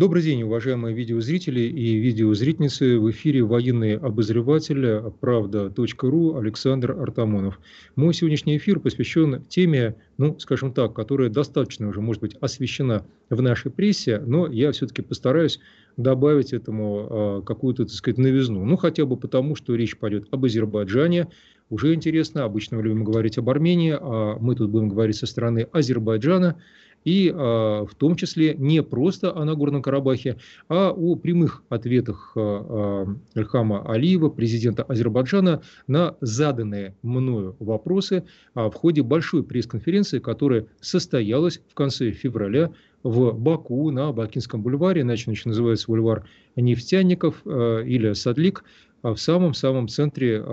Добрый 0.00 0.22
день, 0.22 0.44
уважаемые 0.44 0.96
видеозрители 0.96 1.60
и 1.60 1.96
видеозрительницы. 1.96 2.98
В 2.98 3.10
эфире 3.10 3.42
военный 3.42 3.98
обозреватель 3.98 5.12
правда.ру 5.20 6.38
Александр 6.38 6.92
Артамонов. 6.92 7.60
Мой 7.96 8.14
сегодняшний 8.14 8.56
эфир 8.56 8.80
посвящен 8.80 9.44
теме, 9.50 9.96
ну, 10.16 10.38
скажем 10.38 10.72
так, 10.72 10.94
которая 10.94 11.28
достаточно 11.28 11.86
уже, 11.86 12.00
может 12.00 12.22
быть, 12.22 12.34
освещена 12.40 13.04
в 13.28 13.42
нашей 13.42 13.70
прессе, 13.70 14.20
но 14.20 14.46
я 14.46 14.72
все-таки 14.72 15.02
постараюсь 15.02 15.60
добавить 15.98 16.54
этому 16.54 17.40
э, 17.42 17.42
какую-то, 17.44 17.84
так 17.84 17.92
сказать, 17.92 18.16
новизну. 18.16 18.64
Ну, 18.64 18.78
хотя 18.78 19.04
бы 19.04 19.18
потому, 19.18 19.54
что 19.54 19.74
речь 19.74 19.98
пойдет 19.98 20.28
об 20.30 20.46
Азербайджане, 20.46 21.28
уже 21.68 21.92
интересно. 21.92 22.44
Обычно 22.44 22.78
мы 22.78 22.84
любим 22.84 23.04
говорить 23.04 23.36
об 23.36 23.50
Армении, 23.50 23.94
а 24.00 24.38
мы 24.40 24.56
тут 24.56 24.70
будем 24.70 24.88
говорить 24.88 25.16
со 25.16 25.26
стороны 25.26 25.68
Азербайджана 25.72 26.56
и 27.04 27.28
э, 27.28 27.32
в 27.34 27.94
том 27.96 28.16
числе 28.16 28.54
не 28.54 28.82
просто 28.82 29.34
о 29.34 29.44
Нагорном 29.44 29.82
Карабахе, 29.82 30.36
а 30.68 30.90
о 30.90 31.16
прямых 31.16 31.62
ответах 31.68 32.32
э, 32.36 33.06
Эльхама 33.34 33.90
Алиева, 33.90 34.28
президента 34.28 34.82
Азербайджана, 34.82 35.62
на 35.86 36.16
заданные 36.20 36.94
мною 37.02 37.56
вопросы 37.58 38.24
э, 38.54 38.66
в 38.68 38.72
ходе 38.74 39.02
большой 39.02 39.42
пресс-конференции, 39.42 40.18
которая 40.18 40.66
состоялась 40.80 41.60
в 41.68 41.74
конце 41.74 42.10
февраля 42.10 42.70
в 43.02 43.32
Баку 43.32 43.90
на 43.90 44.12
Бакинском 44.12 44.62
бульваре, 44.62 45.00
иначе 45.00 45.30
называется 45.46 45.86
бульвар 45.88 46.28
нефтяников 46.56 47.46
или 47.46 48.12
Садлик, 48.12 48.62
в 49.02 49.16
самом-самом 49.16 49.88
центре 49.88 50.44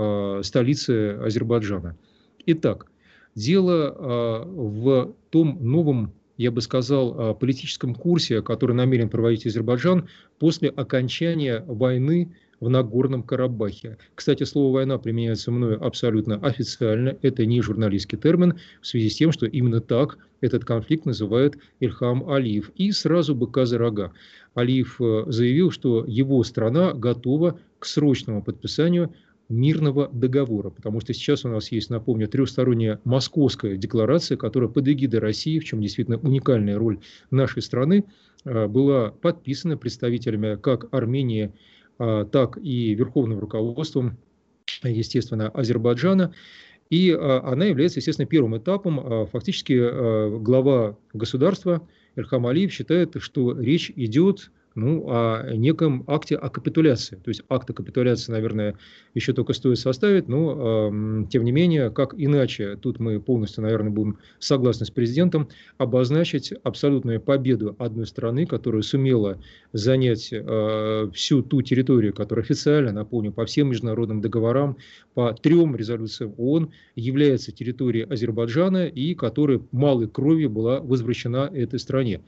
столицы 0.43 1.17
Азербайджана. 1.17 1.97
Итак, 2.45 2.87
дело 3.35 4.45
в 4.47 5.13
том 5.29 5.57
новом 5.59 6.13
я 6.37 6.51
бы 6.51 6.61
сказал, 6.61 7.35
политическом 7.35 7.95
курсе, 7.95 8.41
который 8.41 8.75
намерен 8.75 9.09
проводить 9.09 9.45
Азербайджан 9.45 10.07
после 10.39 10.69
окончания 10.69 11.63
войны 11.67 12.35
в 12.59 12.69
Нагорном 12.69 13.23
Карабахе. 13.23 13.97
Кстати, 14.15 14.43
слово 14.43 14.73
«война» 14.73 14.97
применяется 14.97 15.51
мною 15.51 15.83
абсолютно 15.83 16.35
официально. 16.37 17.15
Это 17.21 17.45
не 17.45 17.61
журналистский 17.61 18.17
термин, 18.17 18.55
в 18.81 18.87
связи 18.87 19.09
с 19.09 19.15
тем, 19.15 19.31
что 19.31 19.45
именно 19.45 19.81
так 19.81 20.17
этот 20.41 20.65
конфликт 20.65 21.05
называет 21.05 21.57
Ильхам 21.79 22.29
Алиев. 22.29 22.71
И 22.75 22.91
сразу 22.91 23.35
быка 23.35 23.65
за. 23.65 23.77
Алиев 24.55 24.99
э, 24.99 25.25
заявил, 25.27 25.71
что 25.71 26.03
его 26.07 26.43
страна 26.43 26.93
готова 26.93 27.59
к 27.79 27.85
срочному 27.85 28.41
подписанию 28.41 29.13
мирного 29.49 30.09
договора, 30.11 30.69
потому 30.69 30.99
что 30.99 31.13
сейчас 31.13 31.45
у 31.45 31.49
нас 31.49 31.71
есть, 31.71 31.89
напомню, 31.89 32.27
трехсторонняя 32.27 32.99
московская 33.05 33.77
декларация, 33.77 34.37
которая 34.37 34.69
под 34.69 34.87
эгидой 34.87 35.19
России, 35.19 35.59
в 35.59 35.63
чем 35.63 35.81
действительно 35.81 36.17
уникальная 36.17 36.77
роль 36.77 36.99
нашей 37.31 37.61
страны, 37.61 38.03
э, 38.43 38.67
была 38.67 39.11
подписана 39.11 39.77
представителями 39.77 40.55
как 40.55 40.93
Армении, 40.93 41.53
э, 41.99 42.25
так 42.31 42.57
и 42.57 42.93
верховным 42.93 43.39
руководством, 43.39 44.17
естественно, 44.83 45.49
Азербайджана. 45.49 46.33
И 46.89 47.11
э, 47.11 47.15
она 47.15 47.65
является, 47.65 47.99
естественно, 47.99 48.27
первым 48.27 48.57
этапом. 48.57 49.27
Фактически 49.27 50.39
глава 50.39 50.97
государства 51.13 51.87
Эльхам 52.15 52.47
Алиев 52.47 52.71
считает, 52.73 53.15
что 53.19 53.57
речь 53.57 53.91
идет 53.95 54.51
ну, 54.77 55.03
о 55.07 55.55
неком 55.55 56.03
акте 56.05 56.35
о 56.35 56.49
капитуляции. 56.49 57.15
То 57.15 57.29
есть 57.29 57.41
акт 57.49 57.67
о 57.69 57.73
капитуляции, 57.73 58.31
наверное, 58.31 58.77
еще 59.15 59.33
только 59.33 59.53
стоит 59.53 59.79
составить, 59.79 60.27
но, 60.27 60.91
э, 60.91 61.25
тем 61.31 61.43
не 61.43 61.51
менее, 61.51 61.89
как 61.89 62.13
иначе, 62.15 62.75
тут 62.75 62.99
мы 62.99 63.19
полностью, 63.19 63.63
наверное, 63.63 63.89
будем 63.89 64.19
согласны 64.37 64.85
с 64.85 64.91
президентом, 64.91 65.49
обозначить 65.79 66.53
абсолютную 66.63 67.19
победу 67.19 67.75
одной 67.79 68.05
страны, 68.05 68.45
которая 68.45 68.83
сумела 68.83 69.41
занять 69.73 70.29
э, 70.31 71.09
всю 71.11 71.41
ту 71.41 71.63
территорию, 71.63 72.13
которая 72.13 72.45
официально, 72.45 72.91
напомню, 72.91 73.31
по 73.31 73.47
всем 73.47 73.69
международным 73.69 74.21
договорам, 74.21 74.77
по 75.15 75.33
трем 75.33 75.75
резолюциям 75.75 76.35
ООН, 76.37 76.71
является 76.95 77.51
территорией 77.51 78.05
Азербайджана 78.05 78.85
и 78.85 79.15
которая 79.15 79.59
малой 79.71 80.07
кровью 80.07 80.51
была 80.51 80.79
возвращена 80.81 81.49
этой 81.51 81.79
стране. 81.79 82.21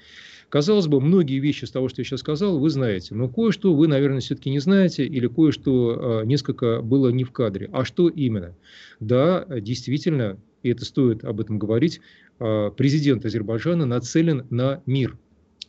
Казалось 0.49 0.87
бы, 0.87 0.99
многие 0.99 1.39
вещи 1.39 1.65
из 1.65 1.71
того, 1.71 1.89
что 1.89 2.01
я 2.01 2.05
сейчас 2.05 2.21
сказал, 2.21 2.57
вы 2.57 2.69
знаете, 2.71 3.13
но 3.13 3.29
кое-что 3.29 3.73
вы, 3.73 3.87
наверное, 3.87 4.19
все-таки 4.19 4.49
не 4.49 4.59
знаете 4.59 5.05
или 5.05 5.27
кое-что 5.27 6.21
э, 6.23 6.25
несколько 6.25 6.81
было 6.81 7.09
не 7.09 7.23
в 7.23 7.31
кадре. 7.31 7.69
А 7.71 7.85
что 7.85 8.09
именно? 8.09 8.55
Да, 8.99 9.45
действительно, 9.47 10.39
и 10.63 10.69
это 10.69 10.85
стоит 10.85 11.23
об 11.23 11.39
этом 11.39 11.59
говорить, 11.59 12.01
э, 12.39 12.71
президент 12.75 13.25
Азербайджана 13.25 13.85
нацелен 13.85 14.47
на 14.49 14.81
мир, 14.88 15.17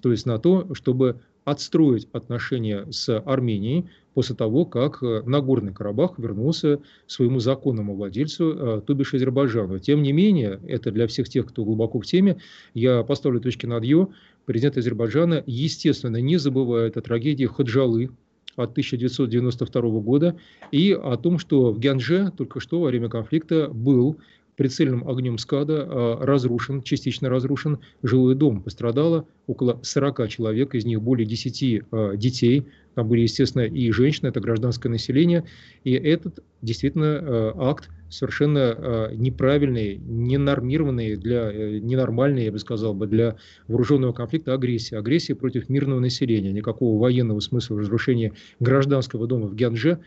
то 0.00 0.10
есть 0.10 0.24
на 0.24 0.38
то, 0.38 0.74
чтобы 0.74 1.20
отстроить 1.44 2.08
отношения 2.12 2.86
с 2.90 3.18
Арменией 3.20 3.86
после 4.14 4.34
того, 4.36 4.64
как 4.64 5.02
э, 5.02 5.22
Нагорный 5.24 5.72
Карабах 5.72 6.18
вернулся 6.18 6.80
своему 7.06 7.40
законному 7.40 7.94
владельцу, 7.94 8.82
то 8.86 8.94
бишь 8.94 9.14
Азербайджану. 9.14 9.78
Тем 9.78 10.02
не 10.02 10.12
менее, 10.12 10.60
это 10.66 10.90
для 10.90 11.06
всех 11.06 11.28
тех, 11.28 11.46
кто 11.46 11.64
глубоко 11.64 12.00
в 12.00 12.06
теме, 12.06 12.40
я 12.74 13.02
поставлю 13.02 13.40
точки 13.40 13.66
над 13.66 13.84
«ё», 13.84 14.10
президент 14.46 14.76
Азербайджана, 14.76 15.44
естественно, 15.46 16.16
не 16.16 16.36
забывает 16.36 16.96
о 16.96 17.02
трагедии 17.02 17.44
Хаджалы 17.44 18.10
от 18.56 18.72
1992 18.72 19.82
года 20.00 20.36
и 20.72 20.92
о 20.92 21.16
том, 21.16 21.38
что 21.38 21.72
в 21.72 21.78
Гянже 21.78 22.32
только 22.36 22.60
что 22.60 22.80
во 22.80 22.88
время 22.88 23.08
конфликта 23.08 23.68
был 23.68 24.16
прицельным 24.56 25.08
огнем 25.08 25.38
СКАДа 25.38 25.86
а, 25.88 26.18
разрушен, 26.24 26.82
частично 26.82 27.28
разрушен 27.28 27.78
жилой 28.02 28.34
дом. 28.34 28.62
Пострадало 28.62 29.26
около 29.46 29.80
40 29.82 30.28
человек, 30.28 30.74
из 30.74 30.84
них 30.84 31.02
более 31.02 31.26
10 31.26 31.82
а, 31.90 32.16
детей. 32.16 32.66
Там 32.94 33.08
были, 33.08 33.22
естественно, 33.22 33.62
и 33.62 33.90
женщины, 33.90 34.28
это 34.28 34.40
гражданское 34.40 34.88
население. 34.88 35.44
И 35.84 35.92
этот 35.92 36.40
действительно 36.62 37.18
а, 37.20 37.70
акт 37.70 37.88
совершенно 38.08 39.08
неправильный, 39.14 39.96
ненормированный, 39.96 41.14
для, 41.14 41.52
э, 41.52 41.78
ненормальный, 41.78 42.46
я 42.46 42.50
бы 42.50 42.58
сказал, 42.58 42.92
бы, 42.92 43.06
для 43.06 43.36
вооруженного 43.68 44.12
конфликта 44.12 44.52
агрессии. 44.52 44.96
Агрессии 44.96 45.32
против 45.32 45.68
мирного 45.68 46.00
населения. 46.00 46.50
Никакого 46.50 47.00
военного 47.00 47.38
смысла 47.38 47.78
разрушения 47.78 48.32
гражданского 48.58 49.28
дома 49.28 49.46
в 49.46 49.54
Гянже 49.54 50.00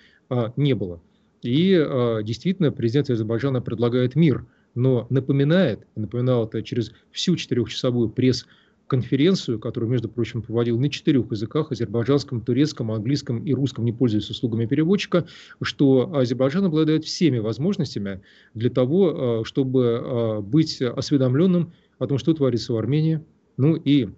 не 0.57 0.73
было. 0.73 0.99
И 1.43 1.73
э, 1.73 2.23
действительно 2.23 2.71
президент 2.71 3.09
Азербайджана 3.09 3.61
предлагает 3.61 4.15
мир, 4.15 4.45
но 4.75 5.05
напоминает, 5.09 5.85
напоминал 5.95 6.47
это 6.47 6.63
через 6.63 6.93
всю 7.11 7.35
четырехчасовую 7.35 8.09
пресс-конференцию, 8.09 9.59
которую, 9.59 9.91
между 9.91 10.07
прочим, 10.07 10.41
проводил 10.41 10.79
на 10.79 10.89
четырех 10.89 11.29
языках, 11.31 11.71
азербайджанском, 11.71 12.41
турецком, 12.41 12.91
английском 12.91 13.43
и 13.43 13.53
русском, 13.53 13.83
не 13.83 13.91
пользуясь 13.91 14.29
услугами 14.29 14.65
переводчика, 14.65 15.27
что 15.61 16.15
Азербайджан 16.15 16.65
обладает 16.65 17.03
всеми 17.03 17.39
возможностями 17.39 18.21
для 18.53 18.69
того, 18.69 19.41
э, 19.41 19.43
чтобы 19.43 19.81
э, 19.83 20.39
быть 20.41 20.81
осведомленным 20.81 21.73
о 21.99 22.07
том, 22.07 22.17
что 22.17 22.33
творится 22.33 22.73
в 22.73 22.77
Армении, 22.77 23.21
ну 23.57 23.75
и 23.75 24.09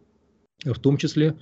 в 0.63 0.79
том 0.79 0.97
числе 0.97 1.35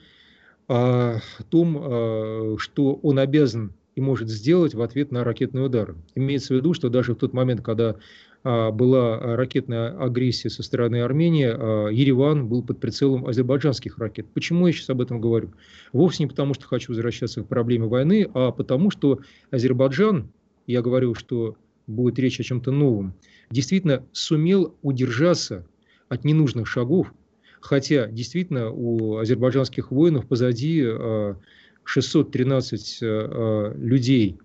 о 0.67 1.19
том, 1.49 2.57
что 2.57 2.93
он 3.03 3.19
обязан 3.19 3.73
и 3.95 4.01
может 4.01 4.29
сделать 4.29 4.73
в 4.73 4.81
ответ 4.81 5.11
на 5.11 5.23
ракетный 5.23 5.65
удар. 5.65 5.95
Имеется 6.15 6.53
в 6.53 6.57
виду, 6.57 6.73
что 6.73 6.89
даже 6.89 7.13
в 7.13 7.17
тот 7.17 7.33
момент, 7.33 7.61
когда 7.61 7.95
а, 8.43 8.71
была 8.71 9.19
ракетная 9.19 9.97
агрессия 9.97 10.49
со 10.49 10.63
стороны 10.63 11.01
Армении, 11.01 11.49
а, 11.49 11.87
Ереван 11.89 12.47
был 12.47 12.63
под 12.63 12.79
прицелом 12.79 13.25
азербайджанских 13.25 13.97
ракет. 13.97 14.27
Почему 14.33 14.67
я 14.67 14.73
сейчас 14.73 14.89
об 14.89 15.01
этом 15.01 15.21
говорю? 15.21 15.53
Вовсе 15.93 16.23
не 16.23 16.27
потому, 16.27 16.53
что 16.53 16.65
хочу 16.67 16.91
возвращаться 16.91 17.41
к 17.43 17.47
проблеме 17.47 17.85
войны, 17.85 18.29
а 18.33 18.51
потому, 18.51 18.91
что 18.91 19.19
Азербайджан, 19.51 20.29
я 20.67 20.81
говорю, 20.81 21.15
что 21.15 21.55
будет 21.87 22.19
речь 22.19 22.39
о 22.39 22.43
чем-то 22.43 22.71
новом, 22.71 23.13
действительно 23.49 24.05
сумел 24.11 24.75
удержаться 24.81 25.65
от 26.09 26.25
ненужных 26.25 26.67
шагов, 26.67 27.13
хотя 27.61 28.07
действительно 28.07 28.71
у 28.71 29.17
азербайджанских 29.17 29.91
воинов 29.91 30.27
позади 30.27 30.83
а, 30.85 31.37
613 31.83 32.99
э, 33.01 33.05
э, 33.05 33.73
людей, 33.77 34.37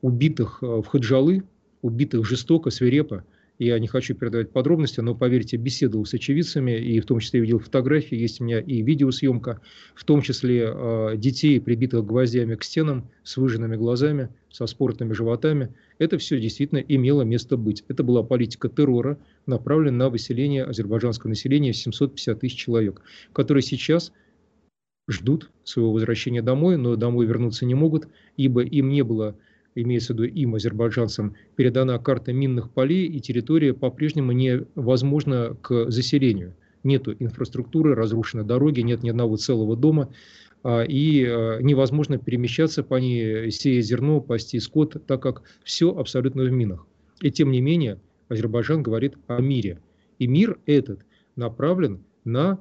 убитых 0.00 0.58
э, 0.62 0.66
в 0.66 0.86
Хаджалы, 0.86 1.42
убитых 1.80 2.26
жестоко, 2.26 2.70
свирепо. 2.70 3.24
Я 3.58 3.78
не 3.78 3.86
хочу 3.86 4.14
передавать 4.14 4.50
подробности, 4.50 5.00
но, 5.00 5.14
поверьте, 5.14 5.56
беседовал 5.56 6.04
с 6.04 6.14
очевидцами, 6.14 6.72
и 6.72 6.98
в 6.98 7.06
том 7.06 7.20
числе 7.20 7.40
видел 7.40 7.60
фотографии, 7.60 8.16
есть 8.16 8.40
у 8.40 8.44
меня 8.44 8.58
и 8.58 8.82
видеосъемка, 8.82 9.60
в 9.94 10.04
том 10.04 10.20
числе 10.20 10.64
э, 10.66 11.16
детей, 11.16 11.60
прибитых 11.60 12.04
гвоздями 12.04 12.56
к 12.56 12.64
стенам, 12.64 13.08
с 13.22 13.36
выжженными 13.36 13.76
глазами, 13.76 14.30
со 14.50 14.66
спортными 14.66 15.12
животами. 15.12 15.72
Это 15.98 16.18
все 16.18 16.40
действительно 16.40 16.78
имело 16.78 17.22
место 17.22 17.56
быть. 17.56 17.84
Это 17.86 18.02
была 18.02 18.24
политика 18.24 18.68
террора, 18.68 19.16
направленная 19.46 20.06
на 20.06 20.10
выселение 20.10 20.64
азербайджанского 20.64 21.28
населения 21.28 21.72
750 21.72 22.40
тысяч 22.40 22.56
человек, 22.56 23.02
которые 23.32 23.62
сейчас 23.62 24.12
ждут 25.08 25.50
своего 25.64 25.92
возвращения 25.92 26.42
домой, 26.42 26.76
но 26.76 26.96
домой 26.96 27.26
вернуться 27.26 27.66
не 27.66 27.74
могут, 27.74 28.08
ибо 28.36 28.62
им 28.62 28.88
не 28.88 29.02
было, 29.02 29.36
имеется 29.74 30.12
в 30.12 30.16
виду 30.16 30.24
им, 30.24 30.54
азербайджанцам, 30.54 31.34
передана 31.56 31.98
карта 31.98 32.32
минных 32.32 32.70
полей, 32.70 33.06
и 33.06 33.20
территория 33.20 33.74
по-прежнему 33.74 34.32
невозможна 34.32 35.56
к 35.60 35.90
заселению. 35.90 36.54
Нету 36.84 37.14
инфраструктуры, 37.18 37.94
разрушены 37.94 38.44
дороги, 38.44 38.80
нет 38.80 39.02
ни 39.02 39.10
одного 39.10 39.36
целого 39.36 39.76
дома. 39.76 40.12
и 40.64 41.22
невозможно 41.60 42.18
перемещаться 42.18 42.84
по 42.84 42.96
ней, 42.96 43.50
сеять 43.50 43.86
зерно, 43.86 44.20
пасти 44.20 44.60
скот, 44.60 44.96
так 45.06 45.20
как 45.20 45.42
все 45.64 45.96
абсолютно 45.96 46.44
в 46.44 46.50
минах. 46.50 46.86
И 47.20 47.30
тем 47.30 47.50
не 47.50 47.60
менее, 47.60 48.00
Азербайджан 48.28 48.82
говорит 48.82 49.14
о 49.26 49.40
мире. 49.40 49.80
И 50.18 50.26
мир 50.26 50.58
этот 50.66 51.00
направлен 51.36 52.04
на 52.24 52.52
а, 52.52 52.58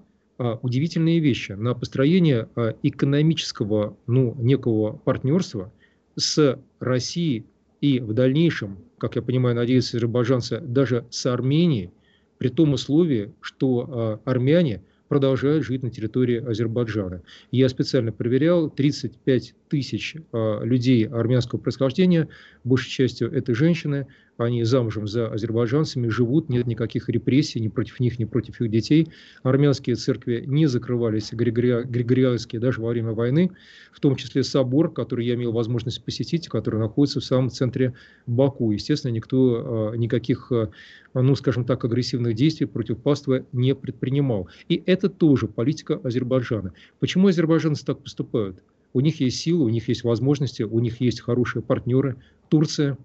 удивительные 0.62 1.20
вещи, 1.20 1.54
на 1.54 1.74
построение 1.74 2.48
а, 2.56 2.76
экономического, 2.84 3.98
ну, 4.08 4.36
некого 4.40 4.94
партнерства 4.94 5.72
с 6.16 6.60
Россией 6.80 7.46
и 7.80 8.00
в 8.00 8.14
дальнейшем, 8.14 8.80
как 8.98 9.16
я 9.16 9.22
понимаю, 9.22 9.56
надеются 9.56 9.98
азербайджанцы, 9.98 10.60
даже 10.60 11.06
с 11.10 11.26
Арменией, 11.26 11.92
при 12.38 12.50
том 12.50 12.74
условии, 12.74 13.32
что 13.42 13.88
а, 13.88 14.20
армяне 14.26 14.82
продолжают 15.08 15.66
жить 15.66 15.84
на 15.84 15.90
территории 15.90 16.38
Азербайджана. 16.38 17.22
Я 17.52 17.68
специально 17.68 18.14
проверял, 18.14 18.70
35 18.70 19.56
тысяч 19.68 20.16
людей 20.32 21.06
армянского 21.06 21.60
происхождения, 21.60 22.30
большей 22.64 22.92
частью 22.92 23.30
это 23.30 23.54
женщины, 23.54 24.08
они 24.44 24.64
замужем 24.64 25.08
за 25.08 25.28
азербайджанцами, 25.28 26.08
живут, 26.08 26.50
нет 26.50 26.68
никаких 26.68 27.10
репрессий 27.10 27.60
ни 27.60 27.68
против 27.68 28.00
них, 28.00 28.20
ни 28.20 28.26
против 28.26 28.62
их 28.62 28.70
детей. 28.70 29.10
Армянские 29.44 29.96
церкви 29.96 30.44
не 30.46 30.68
закрывались, 30.68 31.32
григорианские, 31.32 32.60
даже 32.60 32.82
во 32.82 32.90
время 32.90 33.12
войны, 33.12 33.52
в 33.92 34.00
том 34.00 34.16
числе 34.16 34.44
собор, 34.44 34.92
который 34.92 35.26
я 35.26 35.36
имел 35.36 35.52
возможность 35.52 36.04
посетить, 36.04 36.48
который 36.48 36.80
находится 36.80 37.20
в 37.20 37.26
самом 37.26 37.50
центре 37.50 37.94
Баку. 38.28 38.72
Естественно, 38.72 39.12
никто 39.12 39.92
а, 39.92 39.96
никаких, 39.96 40.52
а, 40.52 40.70
ну, 41.14 41.36
скажем 41.36 41.66
так, 41.66 41.84
агрессивных 41.84 42.36
действий 42.36 42.66
против 42.66 42.98
паства 42.98 43.46
не 43.52 43.76
предпринимал. 43.76 44.50
И 44.70 44.82
это 44.86 45.10
тоже 45.10 45.48
политика 45.48 46.00
Азербайджана. 46.04 46.74
Почему 47.00 47.28
азербайджанцы 47.28 47.86
так 47.86 48.02
поступают? 48.02 48.62
У 48.94 49.00
них 49.00 49.22
есть 49.22 49.38
силы, 49.38 49.66
у 49.66 49.70
них 49.70 49.88
есть 49.88 50.04
возможности, 50.04 50.64
у 50.64 50.80
них 50.80 51.00
есть 51.00 51.22
хорошие 51.22 51.62
партнеры. 51.62 52.18
Турция, 52.50 52.98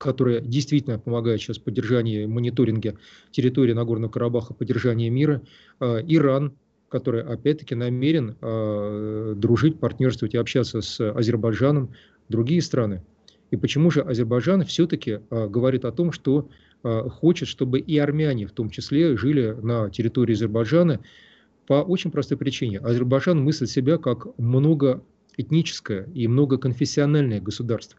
которая 0.00 0.40
действительно 0.40 0.98
помогает 0.98 1.42
сейчас 1.42 1.58
в 1.58 1.62
поддержании 1.62 2.24
мониторинга 2.24 2.94
территории 3.32 3.74
Нагорного 3.74 4.10
Карабаха, 4.10 4.54
поддержании 4.54 5.10
мира, 5.10 5.42
а, 5.78 5.98
Иран, 5.98 6.54
который 6.88 7.22
опять-таки 7.22 7.74
намерен 7.74 8.34
а, 8.40 9.34
дружить, 9.34 9.78
партнерствовать 9.78 10.32
и 10.32 10.38
общаться 10.38 10.80
с 10.80 10.98
Азербайджаном, 11.12 11.92
другие 12.30 12.62
страны. 12.62 13.02
И 13.50 13.58
почему 13.58 13.90
же 13.90 14.00
Азербайджан 14.00 14.64
все-таки 14.64 15.20
а, 15.28 15.48
говорит 15.48 15.84
о 15.84 15.92
том, 15.92 16.12
что 16.12 16.48
хочет, 16.82 17.46
чтобы 17.46 17.78
и 17.78 17.98
армяне 17.98 18.46
в 18.46 18.52
том 18.52 18.70
числе 18.70 19.14
жили 19.18 19.54
на 19.60 19.90
территории 19.90 20.32
Азербайджана 20.32 21.00
по 21.66 21.74
очень 21.74 22.10
простой 22.10 22.38
причине. 22.38 22.78
Азербайджан 22.78 23.38
мыслит 23.38 23.68
себя 23.68 23.98
как 23.98 24.28
многоэтническое 24.38 26.08
и 26.14 26.26
многоконфессиональное 26.26 27.42
государство. 27.42 27.98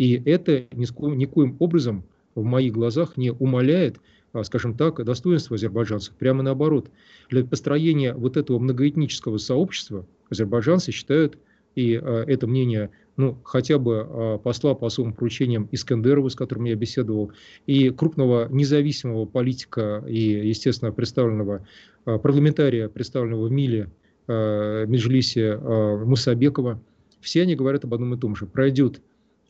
И 0.00 0.14
это 0.24 0.64
никоим 0.72 1.56
образом 1.58 2.04
в 2.34 2.42
моих 2.42 2.72
глазах 2.72 3.18
не 3.18 3.32
умаляет, 3.32 4.00
а, 4.32 4.44
скажем 4.44 4.74
так, 4.74 5.04
достоинство 5.04 5.56
азербайджанцев. 5.56 6.14
Прямо 6.14 6.42
наоборот. 6.42 6.90
Для 7.28 7.44
построения 7.44 8.14
вот 8.14 8.38
этого 8.38 8.58
многоэтнического 8.58 9.36
сообщества 9.36 10.06
азербайджанцы 10.30 10.90
считают, 10.90 11.36
и 11.74 11.96
а, 11.96 12.24
это 12.26 12.46
мнение 12.46 12.88
ну, 13.18 13.36
хотя 13.44 13.78
бы 13.78 14.06
а, 14.08 14.38
посла 14.38 14.74
по 14.74 14.86
особым 14.86 15.12
поручениям 15.12 15.68
Искандерова, 15.70 16.30
с 16.30 16.34
которым 16.34 16.64
я 16.64 16.76
беседовал, 16.76 17.32
и 17.66 17.90
крупного 17.90 18.48
независимого 18.50 19.26
политика 19.26 20.02
и, 20.08 20.48
естественно, 20.48 20.92
представленного 20.92 21.66
парламентария, 22.06 22.88
представленного 22.88 23.48
в 23.48 23.52
МИЛе, 23.52 23.90
Меджлисе 24.28 25.58
Мусабекова, 25.58 26.80
все 27.20 27.42
они 27.42 27.54
говорят 27.54 27.84
об 27.84 27.92
одном 27.92 28.14
и 28.14 28.16
том 28.16 28.34
же. 28.34 28.46
Пройдет 28.46 29.02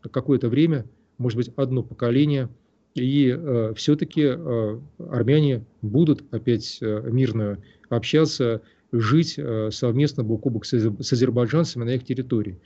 какое-то 0.09 0.49
время, 0.49 0.87
может 1.19 1.37
быть, 1.37 1.51
одно 1.57 1.83
поколение, 1.83 2.49
и 2.95 3.29
э, 3.29 3.73
все-таки 3.77 4.23
э, 4.23 4.81
армяне 4.99 5.65
будут 5.83 6.25
опять 6.33 6.79
э, 6.81 7.09
мирно 7.11 7.59
общаться, 7.89 8.63
жить 8.93 9.35
э, 9.37 9.71
совместно 9.71 10.25
бок 10.25 10.47
о 10.47 10.51
бок 10.51 10.67
с, 10.67 10.73
с 10.73 11.13
азербайджанцами 11.13 11.85
на 11.85 11.91
их 11.91 12.05
территории. 12.05 12.59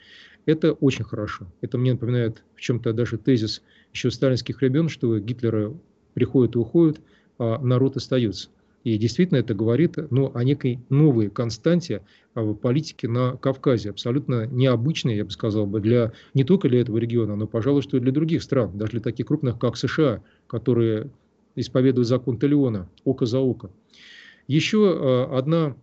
Это 0.45 0.73
очень 0.73 1.03
хорошо. 1.03 1.47
Это 1.61 1.77
мне 1.77 1.93
напоминает 1.93 2.43
в 2.55 2.61
чем-то 2.61 2.93
даже 2.93 3.17
тезис 3.17 3.61
еще 3.93 4.11
сталинских 4.11 4.61
времен, 4.61 4.89
что 4.89 5.17
Гитлеры 5.19 5.73
приходят 6.13 6.55
и 6.55 6.59
уходят, 6.59 7.01
а 7.37 7.59
народ 7.59 7.97
остается. 7.97 8.49
И 8.85 8.99
действительно 8.99 9.39
это 9.39 9.55
говорит 9.55 9.97
ну, 10.11 10.31
о 10.35 10.43
некой 10.43 10.79
новой 10.89 11.31
константе 11.31 12.03
а, 12.35 12.43
в 12.43 12.53
политике 12.53 13.07
на 13.07 13.35
Кавказе, 13.35 13.89
абсолютно 13.89 14.45
необычной, 14.45 15.15
я 15.15 15.25
бы 15.25 15.31
сказал, 15.31 15.65
бы, 15.65 15.81
для, 15.81 16.13
не 16.35 16.43
только 16.43 16.69
для 16.69 16.81
этого 16.81 16.99
региона, 16.99 17.35
но, 17.35 17.47
пожалуй, 17.47 17.81
что 17.81 17.97
и 17.97 17.99
для 17.99 18.11
других 18.11 18.43
стран, 18.43 18.77
даже 18.77 18.91
для 18.91 19.01
таких 19.01 19.25
крупных, 19.25 19.57
как 19.57 19.75
США, 19.75 20.21
которые 20.45 21.09
исповедуют 21.55 22.07
закон 22.07 22.37
Талиона, 22.37 22.87
око 23.03 23.25
за 23.25 23.39
око. 23.39 23.71
Еще 24.47 24.77
а, 24.77 25.35
одна 25.35 25.75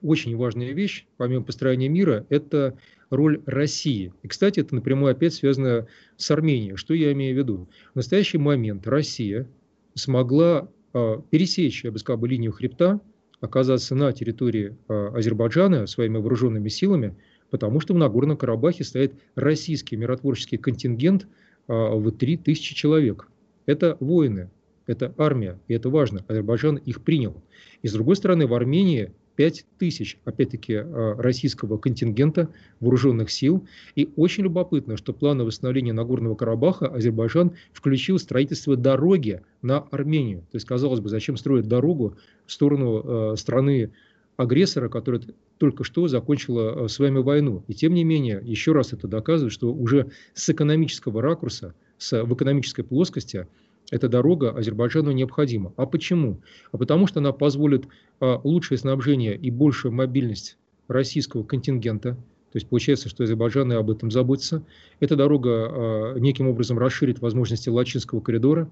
очень 0.00 0.34
важная 0.34 0.72
вещь, 0.72 1.06
помимо 1.18 1.44
построения 1.44 1.90
мира, 1.90 2.24
это 2.30 2.78
роль 3.10 3.42
России. 3.44 4.14
И, 4.22 4.28
кстати, 4.28 4.60
это 4.60 4.74
напрямую 4.74 5.12
опять 5.12 5.34
связано 5.34 5.88
с 6.16 6.30
Арменией. 6.30 6.76
Что 6.76 6.94
я 6.94 7.12
имею 7.12 7.34
в 7.34 7.38
виду? 7.38 7.68
В 7.92 7.96
настоящий 7.96 8.38
момент 8.38 8.86
Россия 8.86 9.46
смогла 9.92 10.70
пересечь, 10.92 11.84
я 11.84 11.92
бы 11.92 11.98
сказал, 11.98 12.24
линию 12.24 12.52
хребта, 12.52 13.00
оказаться 13.40 13.94
на 13.94 14.12
территории 14.12 14.76
а, 14.88 15.12
Азербайджана 15.16 15.86
своими 15.86 16.18
вооруженными 16.18 16.68
силами, 16.68 17.16
потому 17.50 17.80
что 17.80 17.94
в 17.94 17.98
Нагорном 17.98 18.36
Карабахе 18.36 18.84
стоит 18.84 19.14
российский 19.34 19.96
миротворческий 19.96 20.58
контингент 20.58 21.26
а, 21.66 21.94
в 21.94 22.10
3000 22.10 22.74
человек. 22.74 23.28
Это 23.66 23.96
воины, 24.00 24.50
это 24.86 25.14
армия, 25.16 25.58
и 25.68 25.74
это 25.74 25.88
важно. 25.88 26.24
Азербайджан 26.28 26.76
их 26.76 27.02
принял. 27.02 27.42
И 27.82 27.88
с 27.88 27.92
другой 27.92 28.16
стороны, 28.16 28.46
в 28.46 28.54
Армении 28.54 29.12
5 29.40 29.64
тысяч, 29.78 30.18
опять-таки, 30.26 30.74
а, 30.74 31.14
российского 31.16 31.78
контингента 31.78 32.50
вооруженных 32.78 33.30
сил. 33.30 33.66
И 33.96 34.10
очень 34.16 34.44
любопытно, 34.44 34.98
что 34.98 35.14
планы 35.14 35.44
восстановления 35.44 35.94
Нагорного 35.94 36.34
Карабаха 36.34 36.88
Азербайджан 36.88 37.52
включил 37.72 38.18
строительство 38.18 38.76
дороги 38.76 39.40
на 39.62 39.78
Армению. 39.78 40.40
То 40.50 40.56
есть, 40.56 40.66
казалось 40.66 41.00
бы, 41.00 41.08
зачем 41.08 41.38
строить 41.38 41.66
дорогу 41.66 42.18
в 42.44 42.52
сторону 42.52 43.02
а, 43.02 43.36
страны 43.36 43.92
агрессора, 44.36 44.90
которая 44.90 45.22
только 45.56 45.84
что 45.84 46.06
закончила 46.06 46.84
а, 46.84 46.88
с 46.88 46.98
вами 46.98 47.20
войну. 47.20 47.64
И 47.66 47.72
тем 47.72 47.94
не 47.94 48.04
менее, 48.04 48.42
еще 48.44 48.72
раз 48.72 48.92
это 48.92 49.08
доказывает, 49.08 49.54
что 49.54 49.72
уже 49.72 50.10
с 50.34 50.50
экономического 50.50 51.22
ракурса, 51.22 51.74
с, 51.96 52.24
в 52.24 52.34
экономической 52.34 52.82
плоскости 52.82 53.46
эта 53.90 54.08
дорога 54.08 54.50
Азербайджану 54.50 55.10
необходима. 55.10 55.72
А 55.76 55.86
почему? 55.86 56.40
А 56.72 56.78
потому 56.78 57.06
что 57.06 57.20
она 57.20 57.32
позволит 57.32 57.86
а, 58.20 58.40
лучшее 58.42 58.78
снабжение 58.78 59.36
и 59.36 59.50
большую 59.50 59.92
мобильность 59.92 60.56
российского 60.88 61.42
контингента. 61.42 62.14
То 62.52 62.56
есть 62.56 62.68
получается, 62.68 63.08
что 63.08 63.24
Азербайджан 63.24 63.72
и 63.72 63.76
об 63.76 63.90
этом 63.90 64.10
заботится. 64.10 64.64
Эта 64.98 65.16
дорога 65.16 65.50
а, 65.50 66.14
неким 66.18 66.48
образом 66.48 66.78
расширит 66.78 67.20
возможности 67.20 67.68
Лачинского 67.68 68.20
коридора. 68.20 68.70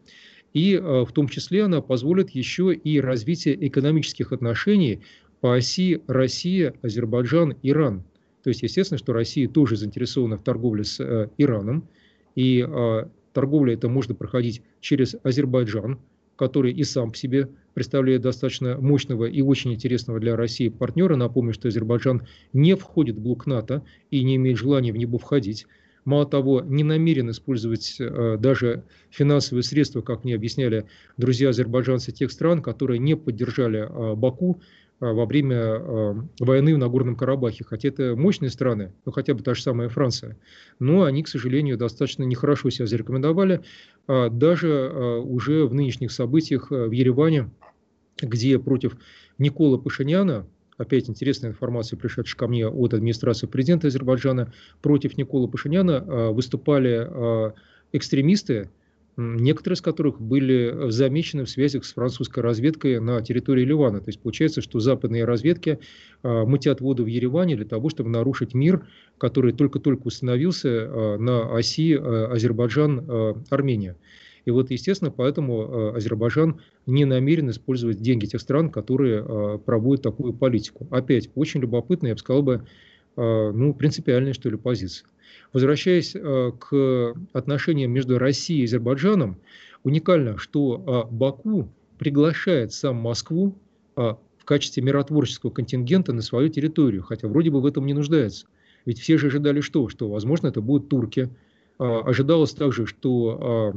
И 0.54 0.76
а, 0.76 1.04
в 1.04 1.12
том 1.12 1.28
числе 1.28 1.64
она 1.64 1.80
позволит 1.80 2.30
еще 2.30 2.72
и 2.72 3.00
развитие 3.00 3.66
экономических 3.66 4.32
отношений 4.32 5.00
по 5.40 5.54
оси 5.54 6.00
Россия, 6.06 6.74
Азербайджан, 6.82 7.54
Иран. 7.62 8.04
То 8.42 8.50
есть, 8.50 8.62
естественно, 8.62 8.98
что 8.98 9.12
Россия 9.12 9.48
тоже 9.48 9.76
заинтересована 9.76 10.36
в 10.36 10.42
торговле 10.42 10.84
с 10.84 10.98
э, 11.00 11.28
Ираном. 11.38 11.88
И 12.34 12.64
торговля 13.38 13.74
это 13.74 13.88
можно 13.88 14.16
проходить 14.16 14.62
через 14.80 15.14
Азербайджан, 15.22 16.00
который 16.34 16.72
и 16.72 16.82
сам 16.82 17.12
по 17.12 17.16
себе 17.16 17.48
представляет 17.72 18.22
достаточно 18.22 18.76
мощного 18.78 19.26
и 19.26 19.42
очень 19.42 19.72
интересного 19.72 20.18
для 20.18 20.34
России 20.34 20.68
партнера. 20.68 21.14
Напомню, 21.14 21.52
что 21.52 21.68
Азербайджан 21.68 22.26
не 22.52 22.74
входит 22.74 23.14
в 23.16 23.20
блок 23.20 23.46
НАТО 23.46 23.84
и 24.10 24.24
не 24.24 24.34
имеет 24.34 24.58
желания 24.58 24.92
в 24.92 24.96
него 24.96 25.18
входить. 25.18 25.68
Мало 26.04 26.26
того, 26.26 26.62
не 26.62 26.82
намерен 26.82 27.30
использовать 27.30 27.96
э, 28.00 28.36
даже 28.40 28.82
финансовые 29.10 29.62
средства, 29.62 30.00
как 30.00 30.24
мне 30.24 30.34
объясняли 30.34 30.86
друзья 31.16 31.50
азербайджанцы 31.50 32.10
тех 32.10 32.32
стран, 32.32 32.60
которые 32.60 32.98
не 32.98 33.14
поддержали 33.14 33.82
э, 33.82 34.14
Баку 34.16 34.60
во 35.00 35.26
время 35.26 35.56
а, 35.56 36.26
войны 36.40 36.74
в 36.74 36.78
Нагорном 36.78 37.16
Карабахе. 37.16 37.64
Хотя 37.64 37.88
это 37.88 38.16
мощные 38.16 38.50
страны, 38.50 38.92
ну 39.04 39.12
хотя 39.12 39.34
бы 39.34 39.42
та 39.42 39.54
же 39.54 39.62
самая 39.62 39.88
Франция. 39.88 40.36
Но 40.78 41.04
они, 41.04 41.22
к 41.22 41.28
сожалению, 41.28 41.76
достаточно 41.76 42.24
нехорошо 42.24 42.70
себя 42.70 42.86
зарекомендовали. 42.86 43.62
А, 44.06 44.28
даже 44.28 44.68
уже 45.24 45.66
в 45.66 45.74
нынешних 45.74 46.10
событиях 46.10 46.70
в 46.70 46.90
Ереване, 46.90 47.50
где 48.20 48.58
против 48.58 48.96
Никола 49.38 49.78
Пашиняна, 49.78 50.46
опять 50.76 51.08
интересная 51.08 51.50
информация, 51.50 51.96
пришедшая 51.96 52.36
ко 52.36 52.48
мне 52.48 52.66
от 52.66 52.94
администрации 52.94 53.46
президента 53.46 53.86
Азербайджана, 53.86 54.52
против 54.82 55.16
Никола 55.16 55.46
Пашиняна 55.46 56.32
выступали 56.32 57.52
экстремисты, 57.92 58.70
некоторые 59.18 59.74
из 59.74 59.80
которых 59.80 60.20
были 60.20 60.90
замечены 60.90 61.44
в 61.44 61.50
связях 61.50 61.84
с 61.84 61.92
французской 61.92 62.38
разведкой 62.38 63.00
на 63.00 63.20
территории 63.20 63.64
Ливана. 63.64 64.00
То 64.00 64.10
есть 64.10 64.20
получается, 64.20 64.62
что 64.62 64.78
западные 64.78 65.24
разведки 65.24 65.80
а, 66.22 66.44
мутят 66.44 66.80
воду 66.80 67.02
в 67.02 67.08
Ереване 67.08 67.56
для 67.56 67.66
того, 67.66 67.90
чтобы 67.90 68.10
нарушить 68.10 68.54
мир, 68.54 68.86
который 69.18 69.52
только-только 69.52 70.06
установился 70.06 70.68
а, 70.70 71.18
на 71.18 71.52
оси 71.52 71.94
Азербайджан-Армения. 71.94 73.96
И 74.44 74.50
вот, 74.50 74.70
естественно, 74.70 75.10
поэтому 75.10 75.94
Азербайджан 75.94 76.60
не 76.86 77.04
намерен 77.04 77.50
использовать 77.50 78.00
деньги 78.00 78.26
тех 78.26 78.40
стран, 78.40 78.70
которые 78.70 79.58
проводят 79.58 80.02
такую 80.02 80.32
политику. 80.32 80.86
Опять, 80.90 81.28
очень 81.34 81.60
любопытно, 81.60 82.06
я 82.06 82.14
бы 82.14 82.18
сказал 82.18 82.42
бы, 82.42 82.62
ну, 83.16 83.74
принципиальная, 83.74 84.32
что 84.32 84.48
ли, 84.48 84.56
позиция. 84.56 85.06
Возвращаясь 85.52 86.14
э, 86.14 86.52
к 86.58 87.14
отношениям 87.32 87.90
между 87.90 88.18
Россией 88.18 88.62
и 88.62 88.64
Азербайджаном, 88.64 89.38
уникально, 89.82 90.36
что 90.36 91.06
э, 91.10 91.14
Баку 91.14 91.68
приглашает 91.98 92.72
сам 92.72 92.96
Москву 92.96 93.54
э, 93.96 94.00
в 94.00 94.44
качестве 94.44 94.82
миротворческого 94.82 95.50
контингента 95.50 96.12
на 96.12 96.22
свою 96.22 96.48
территорию, 96.48 97.02
хотя 97.02 97.28
вроде 97.28 97.50
бы 97.50 97.60
в 97.60 97.66
этом 97.66 97.86
не 97.86 97.94
нуждается. 97.94 98.46
Ведь 98.84 99.00
все 99.00 99.16
же 99.16 99.28
ожидали 99.28 99.60
что? 99.60 99.88
Что, 99.88 100.08
возможно, 100.08 100.48
это 100.48 100.60
будут 100.60 100.88
турки. 100.88 101.28
Ожидалось 101.78 102.52
также, 102.52 102.86
что 102.86 103.74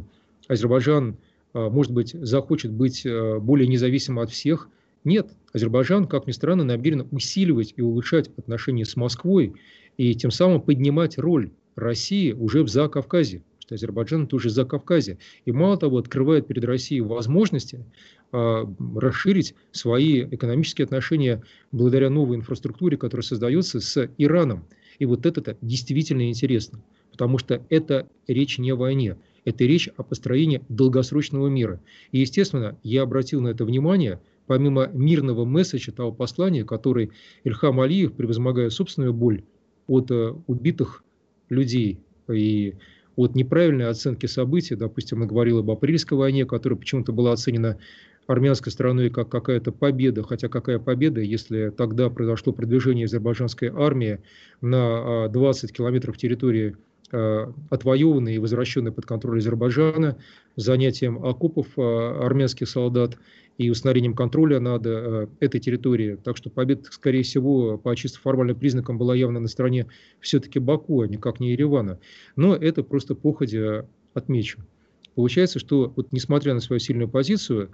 Азербайджан, 0.47 1.17
может 1.53 1.91
быть, 1.91 2.13
захочет 2.13 2.71
быть 2.71 3.05
более 3.41 3.67
независимым 3.67 4.19
от 4.23 4.29
всех. 4.31 4.69
Нет, 5.03 5.31
Азербайджан, 5.51 6.07
как 6.07 6.27
ни 6.27 6.31
странно, 6.31 6.63
намерен 6.63 7.07
усиливать 7.11 7.73
и 7.75 7.81
улучшать 7.81 8.29
отношения 8.37 8.85
с 8.85 8.95
Москвой 8.95 9.53
и 9.97 10.15
тем 10.15 10.31
самым 10.31 10.61
поднимать 10.61 11.17
роль 11.17 11.51
России 11.75 12.31
уже 12.33 12.63
в 12.63 12.69
Закавказье, 12.69 13.43
что 13.59 13.75
Азербайджан 13.75 14.27
тоже 14.27 14.49
за 14.49 14.63
Закавказье. 14.63 15.17
И 15.45 15.51
мало 15.51 15.77
того, 15.77 15.97
открывает 15.97 16.47
перед 16.47 16.65
Россией 16.65 17.01
возможности 17.01 17.85
э, 18.31 18.65
расширить 18.95 19.55
свои 19.71 20.23
экономические 20.23 20.85
отношения 20.85 21.43
благодаря 21.71 22.09
новой 22.09 22.37
инфраструктуре, 22.37 22.97
которая 22.97 23.23
создается 23.23 23.79
с 23.79 24.09
Ираном. 24.17 24.65
И 24.99 25.05
вот 25.05 25.25
это 25.25 25.57
действительно 25.61 26.29
интересно, 26.29 26.81
потому 27.11 27.37
что 27.37 27.65
это 27.69 28.07
речь 28.27 28.57
не 28.59 28.71
о 28.71 28.75
войне, 28.75 29.17
это 29.45 29.63
речь 29.63 29.89
о 29.97 30.03
построении 30.03 30.61
долгосрочного 30.69 31.47
мира. 31.47 31.81
И, 32.11 32.19
естественно, 32.19 32.77
я 32.83 33.03
обратил 33.03 33.41
на 33.41 33.49
это 33.49 33.65
внимание, 33.65 34.19
помимо 34.47 34.87
мирного 34.93 35.45
месседжа 35.45 35.91
того 35.91 36.11
послания, 36.11 36.65
который 36.65 37.11
Ильхам 37.43 37.79
Алиев, 37.79 38.13
превозмогая 38.13 38.69
собственную 38.69 39.13
боль 39.13 39.43
от 39.87 40.11
э, 40.11 40.33
убитых 40.47 41.03
людей. 41.49 41.99
И 42.29 42.75
от 43.15 43.35
неправильной 43.35 43.87
оценки 43.87 44.25
событий, 44.25 44.75
допустим, 44.75 45.19
мы 45.19 45.25
говорили 45.25 45.59
об 45.59 45.69
апрельской 45.69 46.17
войне, 46.17 46.45
которая 46.45 46.79
почему-то 46.79 47.11
была 47.11 47.33
оценена 47.33 47.77
армянской 48.27 48.71
стороной 48.71 49.09
как 49.09 49.29
какая-то 49.29 49.71
победа, 49.71 50.23
хотя 50.23 50.47
какая 50.47 50.79
победа, 50.79 51.21
если 51.21 51.69
тогда 51.69 52.09
произошло 52.09 52.53
продвижение 52.53 53.05
азербайджанской 53.05 53.69
армии 53.69 54.21
на 54.61 55.27
20 55.27 55.69
а, 55.69 55.73
километров 55.73 56.17
территории 56.17 56.77
а, 57.11 57.53
отвоеванной 57.69 58.35
и 58.35 58.39
возвращенной 58.39 58.91
под 58.91 59.05
контроль 59.05 59.39
Азербайджана, 59.39 60.17
занятием 60.55 61.23
окопов 61.23 61.67
а, 61.77 62.25
армянских 62.25 62.69
солдат 62.69 63.17
и 63.57 63.69
установлением 63.69 64.15
контроля 64.15 64.59
над 64.59 64.85
э, 64.85 65.27
этой 65.39 65.59
территорией. 65.59 66.15
Так 66.15 66.37
что 66.37 66.49
победа, 66.49 66.83
скорее 66.89 67.21
всего, 67.23 67.77
по 67.77 67.95
чисто 67.95 68.19
формальным 68.19 68.55
признакам 68.55 68.97
была 68.97 69.15
явно 69.15 69.39
на 69.39 69.47
стороне 69.47 69.87
все-таки 70.19 70.57
Баку, 70.57 71.01
а 71.01 71.07
никак 71.07 71.39
не 71.39 71.51
Еревана. 71.51 71.99
Но 72.35 72.55
это 72.55 72.81
просто 72.83 73.13
походя 73.13 73.85
отмечу. 74.13 74.59
Получается, 75.15 75.59
что 75.59 75.93
вот, 75.95 76.11
несмотря 76.11 76.53
на 76.53 76.59
свою 76.59 76.79
сильную 76.79 77.09
позицию, 77.09 77.71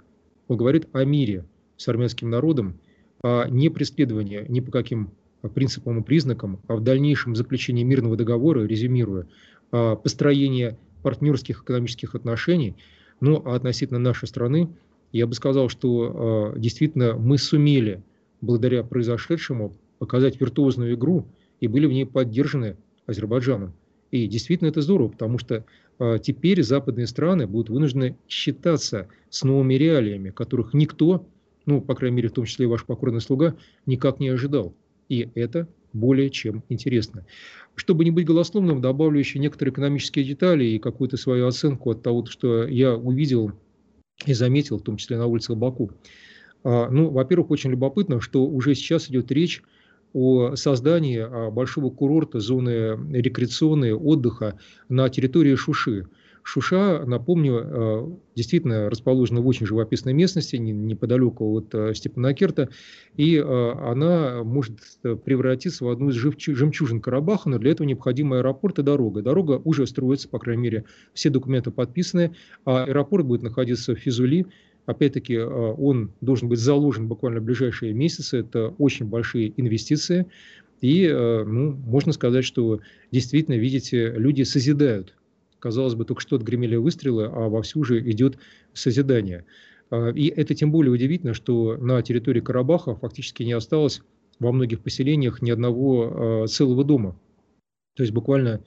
он 0.48 0.56
говорит 0.56 0.88
о 0.92 1.04
мире 1.04 1.44
с 1.76 1.88
армянским 1.88 2.28
народом, 2.28 2.78
о 3.22 3.46
не 3.48 3.68
преследовании 3.68 4.44
ни 4.48 4.60
по 4.60 4.70
каким 4.70 5.10
принципам 5.42 6.00
и 6.00 6.02
признакам, 6.02 6.60
а 6.66 6.76
в 6.76 6.82
дальнейшем 6.82 7.36
заключении 7.36 7.84
мирного 7.84 8.16
договора, 8.16 8.64
резюмируя, 8.64 9.26
о 9.70 9.96
построении 9.96 10.76
партнерских 11.02 11.62
экономических 11.62 12.14
отношений, 12.14 12.76
ну 13.20 13.42
а 13.44 13.54
относительно 13.54 13.98
нашей 13.98 14.26
страны, 14.28 14.68
я 15.12 15.26
бы 15.26 15.34
сказал, 15.34 15.68
что 15.68 16.52
э, 16.54 16.58
действительно 16.58 17.14
мы 17.14 17.38
сумели, 17.38 18.02
благодаря 18.40 18.82
произошедшему, 18.82 19.76
показать 19.98 20.40
виртуозную 20.40 20.94
игру 20.94 21.26
и 21.60 21.66
были 21.66 21.86
в 21.86 21.92
ней 21.92 22.06
поддержаны 22.06 22.76
Азербайджаном. 23.06 23.72
И 24.10 24.26
действительно 24.26 24.68
это 24.68 24.80
здорово, 24.80 25.08
потому 25.08 25.38
что 25.38 25.64
э, 25.98 26.18
теперь 26.22 26.62
западные 26.62 27.06
страны 27.06 27.46
будут 27.46 27.70
вынуждены 27.70 28.16
считаться 28.28 29.08
с 29.28 29.42
новыми 29.44 29.74
реалиями, 29.74 30.30
которых 30.30 30.72
никто, 30.72 31.26
ну, 31.66 31.80
по 31.80 31.94
крайней 31.94 32.16
мере, 32.16 32.28
в 32.28 32.32
том 32.32 32.44
числе 32.44 32.64
и 32.64 32.68
ваш 32.68 32.84
покорный 32.84 33.20
слуга, 33.20 33.56
никак 33.86 34.20
не 34.20 34.28
ожидал. 34.28 34.74
И 35.08 35.28
это 35.34 35.68
более 35.92 36.30
чем 36.30 36.62
интересно. 36.68 37.24
Чтобы 37.74 38.04
не 38.04 38.10
быть 38.10 38.26
голословным, 38.26 38.80
добавлю 38.80 39.18
еще 39.18 39.38
некоторые 39.38 39.72
экономические 39.72 40.24
детали 40.24 40.64
и 40.64 40.78
какую-то 40.78 41.16
свою 41.16 41.46
оценку 41.46 41.90
от 41.90 42.02
того, 42.02 42.26
что 42.26 42.66
я 42.66 42.94
увидел 42.94 43.52
и 44.26 44.34
заметил, 44.34 44.78
в 44.78 44.82
том 44.82 44.96
числе 44.96 45.16
на 45.16 45.26
улицах 45.26 45.56
Баку. 45.56 45.90
А, 46.64 46.90
ну, 46.90 47.10
во-первых, 47.10 47.50
очень 47.50 47.70
любопытно, 47.70 48.20
что 48.20 48.44
уже 48.44 48.74
сейчас 48.74 49.08
идет 49.08 49.30
речь 49.30 49.62
о 50.12 50.56
создании 50.56 51.18
а, 51.18 51.50
большого 51.50 51.90
курорта, 51.90 52.40
зоны 52.40 52.98
рекреационной, 53.12 53.92
отдыха 53.92 54.58
на 54.88 55.08
территории 55.08 55.54
Шуши. 55.54 56.08
Шуша, 56.48 57.04
напомню, 57.04 57.60
э, 57.62 58.06
действительно 58.34 58.88
расположена 58.88 59.42
в 59.42 59.46
очень 59.46 59.66
живописной 59.66 60.14
местности, 60.14 60.56
неподалеку 60.56 61.44
от 61.52 61.74
э, 61.74 61.92
Степанакерта, 61.92 62.70
и 63.18 63.36
э, 63.36 63.42
она 63.42 64.42
может 64.44 64.78
превратиться 65.26 65.84
в 65.84 65.90
одну 65.90 66.08
из 66.08 66.14
жемчужин 66.14 67.02
Карабаха, 67.02 67.50
но 67.50 67.58
для 67.58 67.72
этого 67.72 67.86
необходим 67.86 68.32
аэропорт 68.32 68.78
и 68.78 68.82
дорога. 68.82 69.20
Дорога 69.20 69.60
уже 69.62 69.86
строится, 69.86 70.30
по 70.30 70.38
крайней 70.38 70.62
мере, 70.62 70.84
все 71.12 71.28
документы 71.28 71.70
подписаны, 71.70 72.34
а 72.64 72.84
аэропорт 72.84 73.26
будет 73.26 73.42
находиться 73.42 73.94
в 73.94 73.98
Физули, 73.98 74.46
Опять-таки, 74.86 75.36
он 75.36 76.12
должен 76.22 76.48
быть 76.48 76.60
заложен 76.60 77.08
буквально 77.08 77.40
в 77.40 77.44
ближайшие 77.44 77.92
месяцы. 77.92 78.38
Это 78.38 78.68
очень 78.78 79.04
большие 79.04 79.52
инвестиции. 79.60 80.24
И 80.80 81.06
ну, 81.06 81.72
можно 81.72 82.12
сказать, 82.14 82.46
что 82.46 82.80
действительно, 83.12 83.56
видите, 83.56 84.14
люди 84.16 84.44
созидают 84.44 85.17
Казалось 85.60 85.94
бы, 85.94 86.04
только 86.04 86.22
что 86.22 86.36
отгремели 86.36 86.76
выстрелы, 86.76 87.24
а 87.26 87.48
вовсю 87.48 87.82
же 87.84 88.00
идет 88.10 88.38
созидание. 88.74 89.44
А, 89.90 90.10
и 90.10 90.28
это 90.28 90.54
тем 90.54 90.70
более 90.70 90.92
удивительно, 90.92 91.34
что 91.34 91.76
на 91.76 92.00
территории 92.02 92.40
Карабаха 92.40 92.94
фактически 92.94 93.42
не 93.42 93.52
осталось 93.52 94.02
во 94.38 94.52
многих 94.52 94.80
поселениях 94.80 95.42
ни 95.42 95.50
одного 95.50 96.42
а, 96.44 96.46
целого 96.46 96.84
дома. 96.84 97.18
То 97.96 98.02
есть 98.02 98.12
буквально, 98.12 98.62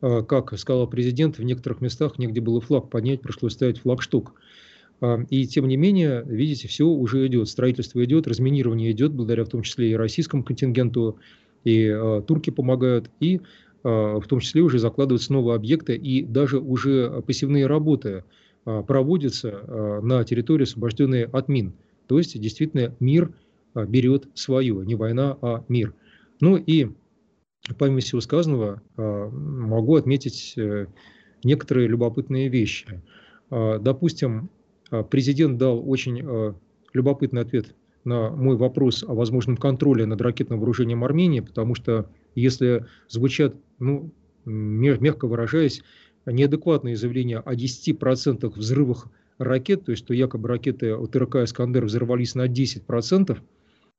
а, 0.00 0.22
как 0.22 0.58
сказал 0.58 0.86
президент, 0.86 1.38
в 1.38 1.42
некоторых 1.42 1.80
местах 1.80 2.18
негде 2.18 2.40
было 2.40 2.60
флаг 2.60 2.90
поднять, 2.90 3.22
пришлось 3.22 3.52
ставить 3.52 3.78
флагшток. 3.78 4.34
И 5.28 5.46
тем 5.48 5.66
не 5.66 5.76
менее, 5.76 6.22
видите, 6.24 6.68
все 6.68 6.86
уже 6.86 7.26
идет, 7.26 7.48
строительство 7.48 8.02
идет, 8.04 8.28
разминирование 8.28 8.92
идет, 8.92 9.12
благодаря 9.12 9.44
в 9.44 9.48
том 9.48 9.62
числе 9.62 9.90
и 9.90 9.96
российскому 9.96 10.44
контингенту, 10.44 11.18
и 11.64 11.94
турки 12.26 12.50
помогают, 12.50 13.10
и 13.20 13.40
в 13.84 14.24
том 14.26 14.40
числе 14.40 14.62
уже 14.62 14.78
закладываются 14.78 15.32
новые 15.32 15.56
объекты 15.56 15.94
и 15.94 16.24
даже 16.24 16.58
уже 16.58 17.22
пассивные 17.26 17.66
работы 17.66 18.24
а, 18.64 18.82
проводятся 18.82 19.60
а, 19.62 20.00
на 20.00 20.24
территории, 20.24 20.64
освобожденной 20.64 21.24
от 21.24 21.48
мин. 21.48 21.74
То 22.06 22.18
есть 22.18 22.38
действительно 22.40 22.94
мир 22.98 23.32
берет 23.74 24.28
свое, 24.34 24.84
не 24.86 24.94
война, 24.94 25.36
а 25.42 25.64
мир. 25.68 25.94
Ну 26.40 26.56
и 26.56 26.88
помимо 27.78 28.00
всего 28.00 28.20
сказанного, 28.20 28.82
могу 28.96 29.96
отметить 29.96 30.52
э, 30.56 30.86
некоторые 31.42 31.88
любопытные 31.88 32.48
вещи. 32.48 33.02
Допустим, 33.50 34.50
президент 35.10 35.58
дал 35.58 35.82
очень 35.90 36.54
любопытный 36.92 37.40
ответ 37.40 37.74
на 38.04 38.30
мой 38.30 38.56
вопрос 38.56 39.02
о 39.02 39.14
возможном 39.14 39.56
контроле 39.56 40.06
над 40.06 40.20
ракетным 40.20 40.60
вооружением 40.60 41.02
Армении, 41.02 41.40
потому 41.40 41.74
что 41.74 42.10
если 42.34 42.86
звучат, 43.08 43.54
ну, 43.78 44.12
мягко 44.44 45.26
выражаясь, 45.26 45.82
неадекватные 46.26 46.96
заявления 46.96 47.38
о 47.38 47.54
10% 47.54 48.48
взрывах 48.54 49.08
ракет, 49.38 49.84
то 49.84 49.90
есть 49.90 50.04
что 50.04 50.14
якобы 50.14 50.48
ракеты 50.48 50.94
от 50.94 51.14
РК 51.14 51.36
«Искандер» 51.36 51.84
взорвались 51.84 52.34
на 52.34 52.46
10%, 52.46 53.38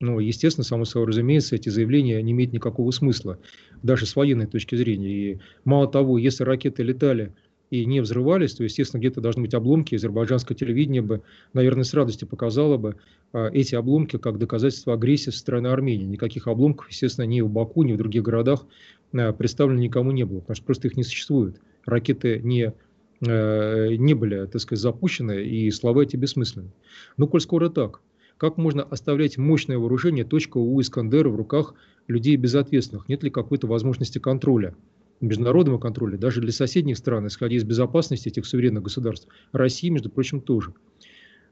ну, 0.01 0.19
естественно, 0.19 0.65
само 0.65 0.85
собой 0.85 1.07
разумеется, 1.07 1.55
эти 1.55 1.69
заявления 1.69 2.21
не 2.21 2.33
имеют 2.33 2.51
никакого 2.51 2.91
смысла, 2.91 3.39
даже 3.81 4.05
с 4.05 4.15
военной 4.15 4.45
точки 4.45 4.75
зрения. 4.75 5.09
И 5.09 5.39
мало 5.63 5.87
того, 5.87 6.17
если 6.17 6.43
ракеты 6.43 6.83
летали 6.83 7.33
и 7.69 7.85
не 7.85 7.99
взрывались, 7.99 8.53
то, 8.53 8.63
естественно, 8.63 8.99
где-то 8.99 9.21
должны 9.21 9.41
быть 9.41 9.53
обломки. 9.53 9.95
Азербайджанское 9.95 10.55
телевидение 10.55 11.01
бы, 11.01 11.21
наверное, 11.53 11.83
с 11.83 11.93
радостью 11.93 12.27
показало 12.27 12.77
бы 12.77 12.95
а, 13.33 13.49
эти 13.51 13.75
обломки 13.75 14.17
как 14.17 14.37
доказательство 14.37 14.93
агрессии 14.93 15.31
со 15.31 15.39
стороны 15.39 15.67
Армении. 15.67 16.05
Никаких 16.05 16.47
обломков, 16.47 16.89
естественно, 16.89 17.25
ни 17.25 17.41
в 17.41 17.49
Баку, 17.49 17.83
ни 17.83 17.93
в 17.93 17.97
других 17.97 18.23
городах 18.23 18.65
а, 19.13 19.33
представлено 19.33 19.79
никому 19.79 20.11
не 20.11 20.23
было, 20.23 20.39
потому 20.39 20.55
что 20.55 20.65
просто 20.65 20.87
их 20.87 20.97
не 20.97 21.03
существует. 21.03 21.59
Ракеты 21.85 22.39
не 22.43 22.73
не 23.21 24.13
были, 24.13 24.45
так 24.45 24.61
сказать, 24.61 24.81
запущены, 24.81 25.45
и 25.45 25.71
слова 25.71 26.03
эти 26.03 26.17
бессмысленны. 26.17 26.71
Но 27.15 27.27
коль 27.27 27.39
скоро 27.39 27.69
так, 27.69 28.01
как 28.37 28.57
можно 28.57 28.83
оставлять 28.83 29.37
мощное 29.37 29.77
вооружение 29.77 30.25
точка 30.25 30.57
у 30.57 30.79
Искандера 30.81 31.29
в 31.29 31.35
руках 31.37 31.73
людей 32.07 32.35
безответственных? 32.35 33.07
Нет 33.07 33.23
ли 33.23 33.29
какой-то 33.29 33.67
возможности 33.67 34.19
контроля? 34.19 34.75
Международного 35.21 35.77
контроля, 35.77 36.17
даже 36.17 36.41
для 36.41 36.51
соседних 36.51 36.97
стран, 36.97 37.27
исходя 37.27 37.55
из 37.55 37.63
безопасности 37.63 38.29
этих 38.29 38.45
суверенных 38.45 38.83
государств. 38.83 39.27
России, 39.51 39.89
между 39.89 40.09
прочим, 40.09 40.41
тоже. 40.41 40.73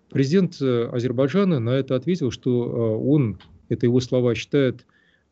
Президент 0.09 0.61
э, 0.61 0.89
Азербайджана 0.91 1.59
на 1.59 1.71
это 1.71 1.95
ответил, 1.95 2.29
что 2.29 2.65
э, 2.65 3.07
он, 3.07 3.39
это 3.69 3.85
его 3.85 3.99
слова, 3.99 4.35
считает 4.35 4.85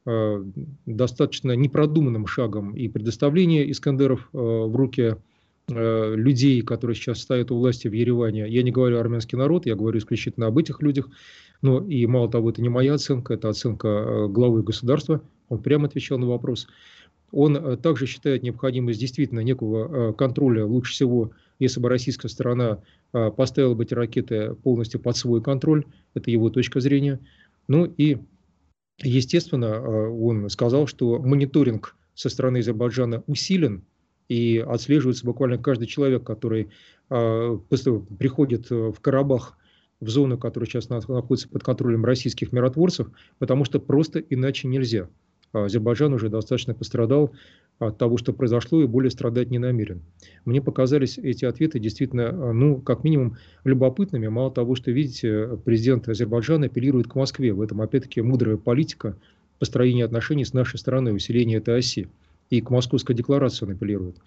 э, 0.06 0.44
достаточно 0.88 1.52
непродуманным 1.56 2.26
шагом 2.26 2.76
и 2.76 2.88
предоставление 2.88 3.70
Искандеров 3.72 4.30
в 4.34 4.76
руки 4.76 5.18
людей, 5.70 6.64
которые 6.64 6.96
сейчас 6.96 7.20
стоят 7.20 7.52
у 7.52 7.58
власти 7.58 7.88
в 7.88 7.94
Ереване. 7.94 8.50
Я 8.50 8.62
не 8.64 8.72
говорю 8.72 9.00
армянский 9.00 9.38
народ, 9.38 9.66
я 9.66 9.76
говорю 9.76 10.00
исключительно 10.00 10.48
об 10.48 10.58
этих 10.58 10.82
людях. 10.82 11.08
Но 11.62 11.80
и 11.80 12.06
мало 12.08 12.30
того, 12.30 12.50
это 12.50 12.62
не 12.62 12.68
моя 12.68 12.96
оценка, 12.96 13.36
это 13.36 13.48
оценка 13.48 14.28
главы 14.28 14.64
государства. 14.64 15.22
Он 15.48 15.62
прямо 15.62 15.86
отвечал 15.86 16.18
на 16.18 16.28
вопрос. 16.28 16.68
Он 17.32 17.56
э, 17.56 17.78
также 17.78 18.06
считает 18.06 18.44
необходимость 18.44 19.00
действительно 19.00 19.40
некого 19.40 20.10
э, 20.10 20.14
контроля, 20.14 20.66
лучше 20.66 20.94
всего, 20.94 21.32
если 21.60 21.80
бы 21.80 21.90
российская 21.90 22.28
сторона 22.28 22.80
э, 23.14 23.32
поставила 23.32 23.74
бы 23.74 23.84
эти 23.84 23.94
ракеты 23.94 24.56
полностью 24.56 25.00
под 25.00 25.16
свой 25.16 25.42
контроль, 25.42 25.86
это 26.14 26.30
его 26.30 26.50
точка 26.50 26.80
зрения. 26.80 27.20
Ну 27.68 27.86
и, 27.86 28.18
естественно, 29.02 30.10
он 30.10 30.50
сказал, 30.50 30.88
что 30.88 31.20
мониторинг 31.20 31.96
со 32.16 32.30
стороны 32.30 32.58
Азербайджана 32.58 33.24
усилен, 33.28 33.84
и 34.28 34.64
отслеживается 34.66 35.26
буквально 35.26 35.58
каждый 35.58 35.88
человек, 35.88 36.24
который 36.24 36.70
приходит 37.10 38.70
в 38.70 38.96
Карабах, 39.02 39.58
в 40.00 40.08
зону, 40.08 40.38
которая 40.38 40.70
сейчас 40.70 40.88
находится 40.88 41.50
под 41.50 41.64
контролем 41.64 42.06
российских 42.06 42.54
миротворцев, 42.54 43.10
потому 43.40 43.66
что 43.66 43.80
просто 43.80 44.20
иначе 44.20 44.70
нельзя. 44.70 45.10
Азербайджан 45.54 46.14
уже 46.14 46.30
достаточно 46.30 46.74
пострадал 46.74 47.32
от 47.80 47.98
того, 47.98 48.18
что 48.18 48.32
произошло, 48.32 48.82
и 48.82 48.88
более 48.88 49.10
страдать 49.10 49.50
не 49.50 49.60
намерен. 49.60 50.02
Мне 50.46 50.62
показались 50.62 51.18
эти 51.18 51.46
ответы 51.46 51.80
действительно, 51.80 52.30
а, 52.30 52.54
ну, 52.54 52.78
как 52.78 53.04
минимум, 53.04 53.38
любопытными. 53.64 54.28
Мало 54.28 54.52
того, 54.52 54.76
что, 54.76 54.92
видите, 54.92 55.58
президент 55.66 56.08
Азербайджана 56.08 56.68
апеллирует 56.68 57.08
к 57.08 57.16
Москве. 57.16 57.54
В 57.54 57.62
этом, 57.62 57.82
опять-таки, 57.82 58.22
мудрая 58.22 58.58
политика 58.58 59.18
построения 59.60 60.06
отношений 60.06 60.46
с 60.46 60.54
нашей 60.54 60.78
стороной, 60.80 61.16
усиления 61.16 61.58
этой 61.58 61.78
оси. 61.78 62.08
И 62.50 62.62
к 62.62 62.70
Московской 62.70 63.16
декларации 63.16 63.66
он 63.66 63.72
апеллирует. 63.72 64.18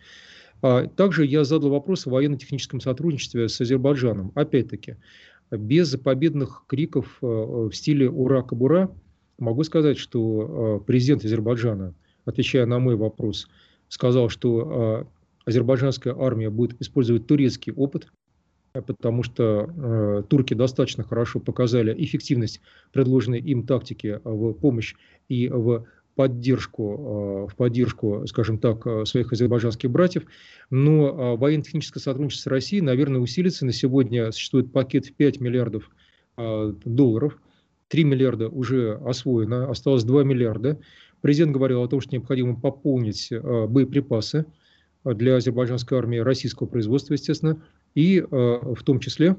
А 0.62 0.87
также 0.87 1.26
я 1.26 1.45
задал 1.45 1.71
вопрос 1.71 2.07
о 2.07 2.11
военно-техническом 2.11 2.81
сотрудничестве 2.81 3.49
с 3.49 3.61
Азербайджаном. 3.61 4.33
Опять-таки, 4.35 4.97
без 5.50 5.95
победных 5.97 6.64
криков 6.66 7.19
а, 7.23 7.69
в 7.69 7.73
стиле 7.73 8.09
«Ура, 8.09 8.43
Кабура», 8.43 8.90
Могу 9.38 9.64
сказать, 9.64 9.99
что 9.99 10.79
э, 10.81 10.87
президент 10.87 11.25
Азербайджана, 11.25 11.95
отвечая 12.25 12.67
на 12.67 12.79
мой 12.79 12.97
вопрос, 12.97 13.49
сказал, 13.88 14.29
что 14.29 15.07
э, 15.47 15.50
азербайджанская 15.50 16.14
армия 16.17 16.50
будет 16.50 16.81
использовать 16.81 17.26
турецкий 17.26 17.73
опыт, 17.73 18.12
потому 18.73 19.23
что 19.25 19.69
э, 19.76 20.23
турки 20.29 20.55
достаточно 20.55 21.03
хорошо 21.03 21.41
показали 21.41 21.95
эффективность 22.05 22.61
предложенной 22.93 23.41
им 23.41 23.67
тактики 23.67 24.21
в 24.23 24.53
помощь 24.55 24.95
и 25.29 25.49
в 25.49 25.85
поддержку, 26.14 27.49
в 27.50 27.57
поддержку, 27.57 28.25
скажем 28.29 28.59
так, 28.59 28.87
своих 29.05 29.33
азербайджанских 29.33 29.91
братьев. 29.91 30.23
Но 30.71 31.37
военно-техническое 31.37 31.99
сотрудничество 31.99 32.50
с 32.50 32.53
Россией, 32.53 32.83
наверное, 32.83 33.21
усилится. 33.21 33.67
На 33.67 33.73
сегодня 33.73 34.31
существует 34.31 34.71
пакет 34.71 35.07
в 35.07 35.14
5 35.14 35.41
миллиардов 35.41 35.91
долларов– 36.37 37.37
3 37.88 38.05
миллиарда 38.05 38.49
уже 38.49 38.95
освоено, 39.05 39.71
осталось 39.71 40.05
2 40.05 40.25
миллиарда. 40.25 40.79
Президент 41.21 41.53
говорил 41.53 41.83
о 41.83 41.88
том, 41.88 42.00
что 42.00 42.12
необходимо 42.12 42.59
пополнить 42.59 43.31
э, 43.31 43.67
боеприпасы 43.67 44.47
для 45.05 45.37
азербайджанской 45.37 45.99
армии 45.99 46.19
российского 46.19 46.67
производства, 46.67 47.15
естественно, 47.15 47.63
и 47.95 48.19
э, 48.19 48.25
в 48.30 48.82
том 48.85 49.00
числе 49.00 49.37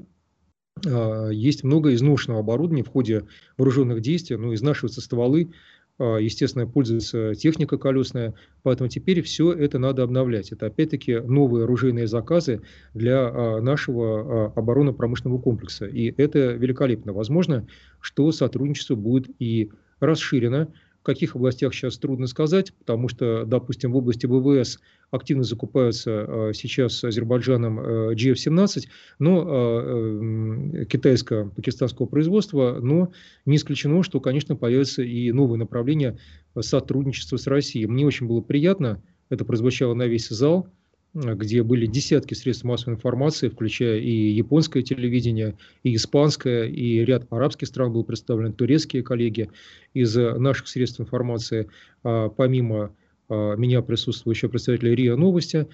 э, 0.84 1.30
есть 1.32 1.64
много 1.64 1.94
изношенного 1.94 2.40
оборудования 2.40 2.84
в 2.84 2.88
ходе 2.88 3.26
вооруженных 3.56 4.00
действий, 4.00 4.36
ну, 4.36 4.54
изнашиваются 4.54 5.00
стволы, 5.00 5.52
естественно, 5.98 6.66
пользуется 6.66 7.34
техника 7.34 7.78
колесная, 7.78 8.34
поэтому 8.62 8.88
теперь 8.88 9.22
все 9.22 9.52
это 9.52 9.78
надо 9.78 10.02
обновлять. 10.02 10.52
Это 10.52 10.66
опять-таки 10.66 11.20
новые 11.20 11.64
оружейные 11.64 12.06
заказы 12.06 12.60
для 12.92 13.28
а, 13.28 13.60
нашего 13.60 14.20
а, 14.20 14.52
оборонно-промышленного 14.56 15.40
комплекса. 15.40 15.86
И 15.86 16.12
это 16.16 16.52
великолепно. 16.52 17.12
Возможно, 17.12 17.66
что 18.00 18.30
сотрудничество 18.32 18.94
будет 18.94 19.30
и 19.38 19.70
расширено, 20.00 20.68
каких 21.02 21.36
областях 21.36 21.72
сейчас 21.72 21.96
трудно 21.98 22.26
сказать, 22.26 22.72
потому 22.74 23.08
что, 23.08 23.44
допустим, 23.46 23.92
в 23.92 23.96
области 23.96 24.26
ВВС 24.26 24.80
активно 25.10 25.44
закупаются 25.44 26.10
э, 26.10 26.52
сейчас 26.54 27.02
Азербайджаном 27.04 27.80
э, 27.80 28.14
GF-17, 28.14 28.84
но 29.18 29.44
э, 29.46 30.84
китайско-пакистанского 30.86 32.06
производства, 32.06 32.78
но 32.80 33.12
не 33.44 33.56
исключено, 33.56 34.02
что, 34.02 34.20
конечно, 34.20 34.56
появятся 34.56 35.02
и 35.02 35.30
новые 35.32 35.58
направления 35.58 36.18
сотрудничества 36.58 37.36
с 37.36 37.46
Россией. 37.46 37.86
Мне 37.86 38.06
очень 38.06 38.26
было 38.26 38.40
приятно, 38.40 39.02
это 39.28 39.44
прозвучало 39.44 39.94
на 39.94 40.06
весь 40.06 40.28
зал, 40.28 40.68
где 41.14 41.62
были 41.62 41.86
десятки 41.86 42.34
средств 42.34 42.64
массовой 42.64 42.94
информации, 42.94 43.48
включая 43.48 43.98
и 44.00 44.10
японское 44.10 44.82
телевидение, 44.82 45.56
и 45.82 45.94
испанское, 45.94 46.64
и 46.64 47.04
ряд 47.04 47.26
арабских 47.30 47.68
стран 47.68 47.92
был 47.92 48.04
представлен, 48.04 48.52
турецкие 48.52 49.02
коллеги 49.02 49.50
из 49.94 50.14
наших 50.14 50.68
средств 50.68 51.00
информации, 51.00 51.68
а, 52.02 52.28
помимо 52.28 52.94
меня 53.28 53.82
присутствовал 53.82 54.32
еще 54.32 54.48
РИА 54.48 55.16
Новости 55.16 55.66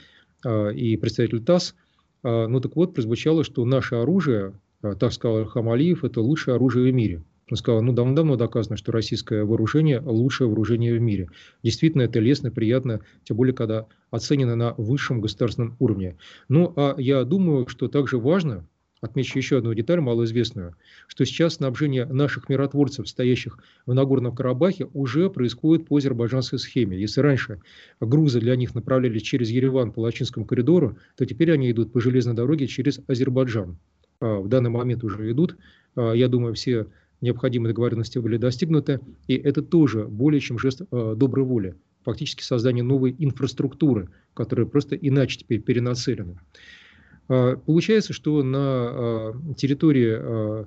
а, 0.44 0.68
и 0.68 0.96
представитель 0.96 1.42
ТАСС. 1.42 1.74
Ну 2.24 2.60
так 2.60 2.76
вот, 2.76 2.94
прозвучало, 2.94 3.42
что 3.42 3.64
наше 3.64 3.96
оружие, 3.96 4.52
так 4.80 5.12
сказал 5.12 5.44
Хамалиев, 5.44 6.04
это 6.04 6.20
лучшее 6.20 6.54
оружие 6.54 6.92
в 6.92 6.94
мире. 6.94 7.24
Он 7.50 7.56
сказал, 7.56 7.82
ну 7.82 7.92
давно-давно 7.92 8.36
доказано, 8.36 8.76
что 8.76 8.92
российское 8.92 9.44
вооружение 9.44 10.00
лучшее 10.00 10.46
вооружение 10.46 10.94
в 10.94 11.00
мире. 11.00 11.28
Действительно, 11.64 12.02
это 12.02 12.20
лестно, 12.20 12.52
приятно, 12.52 13.00
тем 13.24 13.36
более, 13.36 13.54
когда 13.54 13.86
оценено 14.10 14.54
на 14.54 14.72
высшем 14.74 15.20
государственном 15.20 15.76
уровне. 15.80 16.16
Ну, 16.48 16.72
а 16.76 16.94
я 16.96 17.24
думаю, 17.24 17.66
что 17.66 17.88
также 17.88 18.18
важно, 18.18 18.66
отмечу 19.02 19.38
еще 19.38 19.58
одну 19.58 19.74
деталь 19.74 20.00
малоизвестную, 20.00 20.76
что 21.08 21.26
сейчас 21.26 21.54
снабжение 21.54 22.06
наших 22.06 22.48
миротворцев, 22.48 23.08
стоящих 23.08 23.58
в 23.84 23.92
Нагорном 23.92 24.34
Карабахе, 24.34 24.86
уже 24.94 25.28
происходит 25.28 25.86
по 25.86 25.96
азербайджанской 25.98 26.58
схеме. 26.58 26.98
Если 26.98 27.20
раньше 27.20 27.60
грузы 28.00 28.40
для 28.40 28.56
них 28.56 28.74
направляли 28.74 29.18
через 29.18 29.50
Ереван 29.50 29.92
по 29.92 30.00
Лачинскому 30.00 30.46
коридору, 30.46 30.96
то 31.16 31.26
теперь 31.26 31.52
они 31.52 31.70
идут 31.70 31.92
по 31.92 32.00
железной 32.00 32.34
дороге 32.34 32.68
через 32.68 33.00
Азербайджан. 33.08 33.76
А, 34.20 34.38
в 34.38 34.48
данный 34.48 34.70
момент 34.70 35.02
уже 35.04 35.30
идут. 35.30 35.56
А, 35.96 36.12
я 36.12 36.28
думаю, 36.28 36.54
все 36.54 36.86
необходимые 37.20 37.72
договоренности 37.72 38.18
были 38.18 38.36
достигнуты, 38.36 39.00
и 39.26 39.34
это 39.34 39.62
тоже 39.62 40.04
более 40.04 40.40
чем 40.40 40.58
жест 40.58 40.82
э, 40.82 41.14
доброй 41.16 41.44
воли, 41.44 41.76
фактически 42.04 42.42
создание 42.42 42.82
новой 42.82 43.14
инфраструктуры, 43.16 44.08
которая 44.34 44.66
просто 44.66 44.96
иначе 44.96 45.38
теперь 45.38 45.60
перенацелена. 45.60 46.40
Э, 47.28 47.56
получается, 47.64 48.12
что 48.12 48.42
на 48.42 49.32
э, 49.50 49.54
территории 49.56 50.16
э, 50.18 50.64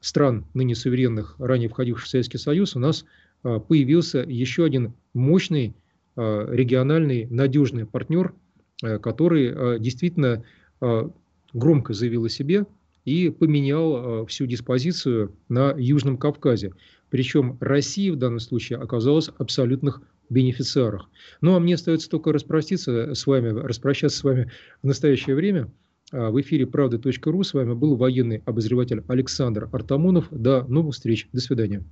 стран 0.00 0.46
ныне 0.54 0.74
суверенных, 0.74 1.36
ранее 1.38 1.68
входивших 1.68 2.06
в 2.06 2.10
Советский 2.10 2.38
Союз, 2.38 2.76
у 2.76 2.78
нас 2.78 3.04
появился 3.42 4.20
еще 4.20 4.64
один 4.64 4.94
мощный 5.14 5.74
региональный 6.14 7.26
надежный 7.26 7.86
партнер, 7.86 8.34
который 8.80 9.80
действительно 9.80 10.44
громко 11.52 11.92
заявил 11.92 12.24
о 12.26 12.28
себе, 12.28 12.66
и 13.04 13.30
поменял 13.30 14.26
всю 14.26 14.46
диспозицию 14.46 15.34
на 15.48 15.74
Южном 15.76 16.18
Кавказе. 16.18 16.72
Причем 17.10 17.58
Россия 17.60 18.12
в 18.12 18.16
данном 18.16 18.38
случае 18.38 18.78
оказалась 18.78 19.28
абсолютных 19.38 20.00
бенефициарах. 20.30 21.08
Ну 21.40 21.56
а 21.56 21.60
мне 21.60 21.74
остается 21.74 22.08
только 22.08 22.32
распроститься 22.32 23.14
с 23.14 23.26
вами, 23.26 23.48
распрощаться 23.48 24.18
с 24.18 24.24
вами 24.24 24.52
в 24.82 24.86
настоящее 24.86 25.34
время. 25.34 25.68
А, 26.12 26.30
в 26.30 26.40
эфире 26.40 26.66
правда.ру 26.66 27.42
с 27.42 27.54
вами 27.54 27.72
был 27.72 27.96
военный 27.96 28.42
обозреватель 28.44 29.02
Александр 29.08 29.68
Артамонов. 29.72 30.28
До 30.30 30.64
новых 30.64 30.94
встреч. 30.94 31.28
До 31.32 31.40
свидания. 31.40 31.82